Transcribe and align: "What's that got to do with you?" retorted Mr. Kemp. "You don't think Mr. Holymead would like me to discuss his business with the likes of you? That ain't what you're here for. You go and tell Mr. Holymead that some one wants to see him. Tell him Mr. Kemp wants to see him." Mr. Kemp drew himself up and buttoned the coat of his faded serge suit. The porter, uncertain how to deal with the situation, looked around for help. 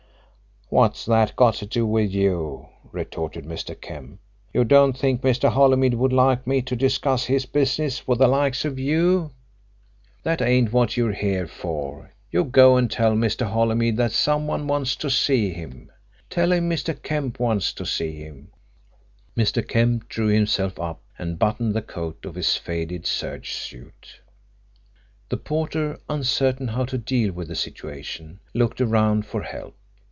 "What's 0.73 1.03
that 1.05 1.35
got 1.35 1.55
to 1.55 1.65
do 1.65 1.85
with 1.85 2.11
you?" 2.11 2.67
retorted 2.93 3.43
Mr. 3.43 3.79
Kemp. 3.79 4.21
"You 4.53 4.63
don't 4.63 4.97
think 4.97 5.19
Mr. 5.19 5.49
Holymead 5.51 5.95
would 5.95 6.13
like 6.13 6.47
me 6.47 6.61
to 6.61 6.77
discuss 6.77 7.25
his 7.25 7.45
business 7.45 8.07
with 8.07 8.19
the 8.19 8.29
likes 8.29 8.63
of 8.63 8.79
you? 8.79 9.31
That 10.23 10.41
ain't 10.41 10.71
what 10.71 10.95
you're 10.95 11.11
here 11.11 11.45
for. 11.45 12.13
You 12.31 12.45
go 12.45 12.77
and 12.77 12.89
tell 12.89 13.15
Mr. 13.17 13.45
Holymead 13.51 13.97
that 13.97 14.13
some 14.13 14.47
one 14.47 14.65
wants 14.65 14.95
to 14.95 15.09
see 15.09 15.51
him. 15.51 15.91
Tell 16.29 16.53
him 16.53 16.69
Mr. 16.69 16.93
Kemp 17.03 17.37
wants 17.37 17.73
to 17.73 17.85
see 17.85 18.13
him." 18.19 18.53
Mr. 19.35 19.67
Kemp 19.67 20.07
drew 20.07 20.27
himself 20.27 20.79
up 20.79 21.01
and 21.19 21.37
buttoned 21.37 21.73
the 21.73 21.81
coat 21.81 22.23
of 22.23 22.35
his 22.35 22.55
faded 22.55 23.05
serge 23.05 23.51
suit. 23.55 24.21
The 25.27 25.35
porter, 25.35 25.99
uncertain 26.07 26.69
how 26.69 26.85
to 26.85 26.97
deal 26.97 27.33
with 27.33 27.49
the 27.49 27.55
situation, 27.57 28.39
looked 28.53 28.79
around 28.79 29.25
for 29.25 29.41
help. 29.41 29.75